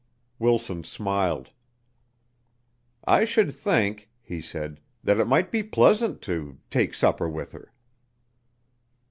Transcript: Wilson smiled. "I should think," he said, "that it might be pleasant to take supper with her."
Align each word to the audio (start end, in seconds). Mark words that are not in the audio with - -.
Wilson 0.39 0.83
smiled. 0.83 1.51
"I 3.05 3.23
should 3.23 3.53
think," 3.53 4.09
he 4.19 4.41
said, 4.41 4.79
"that 5.03 5.19
it 5.19 5.27
might 5.27 5.51
be 5.51 5.61
pleasant 5.61 6.23
to 6.23 6.57
take 6.71 6.95
supper 6.95 7.29
with 7.29 7.51
her." 7.51 7.71